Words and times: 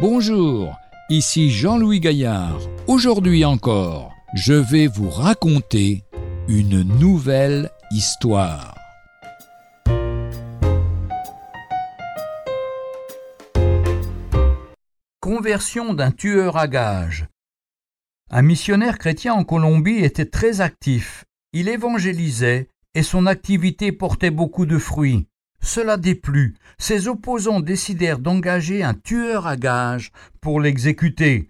Bonjour, 0.00 0.78
ici 1.10 1.50
Jean-Louis 1.50 2.00
Gaillard. 2.00 2.58
Aujourd'hui 2.86 3.44
encore, 3.44 4.14
je 4.32 4.54
vais 4.54 4.86
vous 4.86 5.10
raconter 5.10 6.04
une 6.48 6.80
nouvelle 6.98 7.70
histoire. 7.90 8.74
Conversion 15.20 15.92
d'un 15.92 16.12
tueur 16.12 16.56
à 16.56 16.66
gages. 16.66 17.26
Un 18.30 18.40
missionnaire 18.40 18.96
chrétien 18.96 19.34
en 19.34 19.44
Colombie 19.44 19.98
était 19.98 20.24
très 20.24 20.62
actif. 20.62 21.26
Il 21.52 21.68
évangélisait 21.68 22.70
et 22.94 23.02
son 23.02 23.26
activité 23.26 23.92
portait 23.92 24.30
beaucoup 24.30 24.64
de 24.64 24.78
fruits. 24.78 25.26
Cela 25.62 25.96
déplut. 25.96 26.56
Ses 26.78 27.08
opposants 27.08 27.60
décidèrent 27.60 28.18
d'engager 28.18 28.82
un 28.82 28.94
tueur 28.94 29.46
à 29.46 29.56
gages 29.56 30.12
pour 30.40 30.60
l'exécuter. 30.60 31.48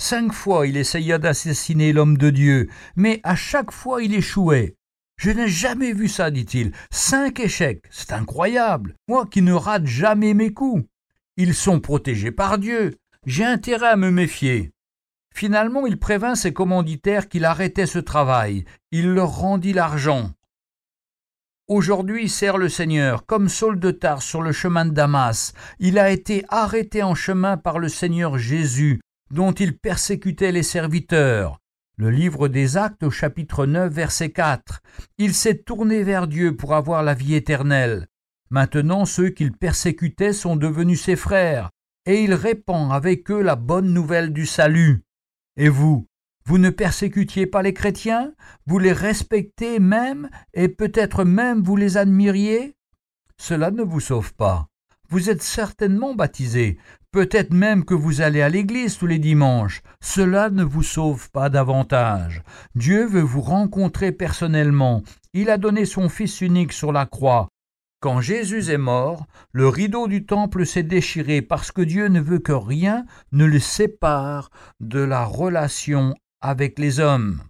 Cinq 0.00 0.32
fois 0.32 0.66
il 0.66 0.76
essaya 0.76 1.18
d'assassiner 1.18 1.92
l'homme 1.92 2.16
de 2.16 2.30
Dieu, 2.30 2.68
mais 2.94 3.20
à 3.24 3.34
chaque 3.34 3.72
fois 3.72 4.02
il 4.02 4.14
échouait. 4.14 4.76
Je 5.18 5.30
n'ai 5.30 5.48
jamais 5.48 5.92
vu 5.92 6.08
ça, 6.08 6.30
dit-il. 6.30 6.72
Cinq 6.92 7.40
échecs, 7.40 7.82
c'est 7.90 8.12
incroyable. 8.12 8.94
Moi 9.08 9.26
qui 9.26 9.42
ne 9.42 9.52
rate 9.52 9.86
jamais 9.86 10.32
mes 10.32 10.52
coups. 10.52 10.84
Ils 11.36 11.54
sont 11.54 11.80
protégés 11.80 12.30
par 12.30 12.58
Dieu. 12.58 12.96
J'ai 13.26 13.44
intérêt 13.44 13.88
à 13.88 13.96
me 13.96 14.12
méfier. 14.12 14.70
Finalement, 15.34 15.86
il 15.86 15.98
prévint 15.98 16.34
ses 16.34 16.52
commanditaires 16.52 17.28
qu'il 17.28 17.44
arrêtait 17.44 17.86
ce 17.86 17.98
travail. 17.98 18.64
Il 18.92 19.12
leur 19.12 19.36
rendit 19.38 19.72
l'argent. 19.72 20.30
Aujourd'hui 21.68 22.30
sert 22.30 22.56
le 22.56 22.70
Seigneur, 22.70 23.26
comme 23.26 23.50
Saul 23.50 23.78
de 23.78 23.90
Tars 23.90 24.22
sur 24.22 24.40
le 24.40 24.52
chemin 24.52 24.86
de 24.86 24.90
Damas. 24.90 25.52
Il 25.78 25.98
a 25.98 26.10
été 26.10 26.42
arrêté 26.48 27.02
en 27.02 27.14
chemin 27.14 27.58
par 27.58 27.78
le 27.78 27.90
Seigneur 27.90 28.38
Jésus, 28.38 29.00
dont 29.30 29.52
il 29.52 29.76
persécutait 29.76 30.50
les 30.50 30.62
serviteurs. 30.62 31.58
Le 31.98 32.08
livre 32.08 32.48
des 32.48 32.78
Actes 32.78 33.02
au 33.02 33.10
chapitre 33.10 33.66
9 33.66 33.92
verset 33.92 34.30
4. 34.30 34.80
Il 35.18 35.34
s'est 35.34 35.58
tourné 35.58 36.02
vers 36.04 36.26
Dieu 36.26 36.56
pour 36.56 36.74
avoir 36.74 37.02
la 37.02 37.12
vie 37.12 37.34
éternelle. 37.34 38.06
Maintenant 38.48 39.04
ceux 39.04 39.28
qu'il 39.28 39.52
persécutait 39.52 40.32
sont 40.32 40.56
devenus 40.56 41.02
ses 41.02 41.16
frères, 41.16 41.68
et 42.06 42.22
il 42.22 42.32
répand 42.32 42.92
avec 42.92 43.30
eux 43.30 43.42
la 43.42 43.56
bonne 43.56 43.92
nouvelle 43.92 44.32
du 44.32 44.46
salut. 44.46 45.02
Et 45.58 45.68
vous, 45.68 46.06
vous 46.48 46.56
ne 46.56 46.70
persécutiez 46.70 47.46
pas 47.46 47.60
les 47.60 47.74
chrétiens, 47.74 48.32
vous 48.66 48.78
les 48.78 48.94
respectez 48.94 49.80
même, 49.80 50.30
et 50.54 50.68
peut-être 50.68 51.24
même 51.24 51.62
vous 51.62 51.76
les 51.76 51.98
admiriez? 51.98 52.74
Cela 53.36 53.70
ne 53.70 53.82
vous 53.82 54.00
sauve 54.00 54.32
pas. 54.32 54.66
Vous 55.10 55.28
êtes 55.28 55.42
certainement 55.42 56.14
baptisé, 56.14 56.78
peut-être 57.12 57.52
même 57.52 57.84
que 57.84 57.92
vous 57.92 58.22
allez 58.22 58.40
à 58.40 58.48
l'église 58.48 58.96
tous 58.96 59.06
les 59.06 59.18
dimanches. 59.18 59.82
Cela 60.00 60.48
ne 60.48 60.64
vous 60.64 60.82
sauve 60.82 61.30
pas 61.32 61.50
davantage. 61.50 62.42
Dieu 62.74 63.04
veut 63.04 63.20
vous 63.20 63.42
rencontrer 63.42 64.10
personnellement. 64.10 65.02
Il 65.34 65.50
a 65.50 65.58
donné 65.58 65.84
son 65.84 66.08
Fils 66.08 66.40
unique 66.40 66.72
sur 66.72 66.92
la 66.92 67.04
croix. 67.04 67.48
Quand 68.00 68.22
Jésus 68.22 68.70
est 68.70 68.78
mort, 68.78 69.26
le 69.52 69.68
rideau 69.68 70.08
du 70.08 70.24
temple 70.24 70.64
s'est 70.64 70.82
déchiré 70.82 71.42
parce 71.42 71.72
que 71.72 71.82
Dieu 71.82 72.08
ne 72.08 72.22
veut 72.22 72.38
que 72.38 72.52
rien 72.52 73.04
ne 73.32 73.44
le 73.44 73.58
sépare 73.58 74.48
de 74.80 75.00
la 75.00 75.26
relation 75.26 76.14
avec 76.40 76.78
les 76.78 77.00
hommes. 77.00 77.42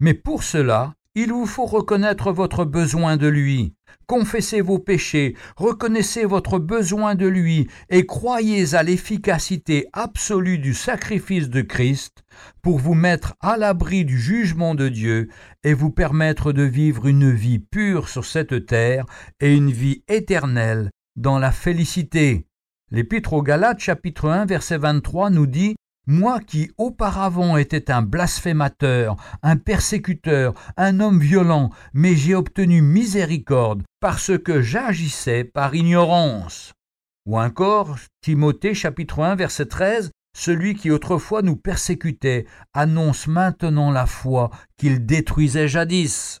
Mais 0.00 0.14
pour 0.14 0.42
cela, 0.42 0.94
il 1.14 1.30
vous 1.30 1.46
faut 1.46 1.66
reconnaître 1.66 2.32
votre 2.32 2.64
besoin 2.64 3.16
de 3.16 3.26
lui. 3.26 3.74
Confessez 4.06 4.62
vos 4.62 4.78
péchés, 4.78 5.36
reconnaissez 5.56 6.24
votre 6.24 6.58
besoin 6.58 7.14
de 7.14 7.26
lui 7.26 7.68
et 7.90 8.06
croyez 8.06 8.74
à 8.74 8.82
l'efficacité 8.82 9.86
absolue 9.92 10.58
du 10.58 10.74
sacrifice 10.74 11.48
de 11.50 11.60
Christ 11.60 12.24
pour 12.62 12.78
vous 12.78 12.94
mettre 12.94 13.34
à 13.40 13.56
l'abri 13.56 14.04
du 14.04 14.18
jugement 14.18 14.74
de 14.74 14.88
Dieu 14.88 15.28
et 15.64 15.74
vous 15.74 15.90
permettre 15.90 16.52
de 16.52 16.62
vivre 16.62 17.06
une 17.06 17.30
vie 17.30 17.58
pure 17.58 18.08
sur 18.08 18.24
cette 18.24 18.66
terre 18.66 19.04
et 19.40 19.54
une 19.54 19.70
vie 19.70 20.02
éternelle 20.08 20.90
dans 21.16 21.38
la 21.38 21.52
félicité. 21.52 22.46
L'Épître 22.90 23.34
aux 23.34 23.42
Galates 23.42 23.80
chapitre 23.80 24.28
1 24.28 24.46
verset 24.46 24.78
23 24.78 25.30
nous 25.30 25.46
dit 25.46 25.76
moi 26.06 26.40
qui 26.40 26.70
auparavant 26.78 27.56
étais 27.56 27.90
un 27.90 28.02
blasphémateur, 28.02 29.16
un 29.42 29.56
persécuteur, 29.56 30.54
un 30.76 31.00
homme 31.00 31.20
violent, 31.20 31.70
mais 31.92 32.16
j'ai 32.16 32.34
obtenu 32.34 32.82
miséricorde 32.82 33.82
parce 34.00 34.36
que 34.38 34.62
j'agissais 34.62 35.44
par 35.44 35.74
ignorance. 35.74 36.72
Ou 37.26 37.38
encore, 37.38 37.96
Timothée 38.20 38.74
chapitre 38.74 39.22
1 39.22 39.36
verset 39.36 39.66
13, 39.66 40.10
celui 40.36 40.74
qui 40.74 40.90
autrefois 40.90 41.42
nous 41.42 41.56
persécutait 41.56 42.46
annonce 42.74 43.26
maintenant 43.26 43.90
la 43.90 44.06
foi 44.06 44.50
qu'il 44.76 45.06
détruisait 45.06 45.68
jadis. 45.68 46.40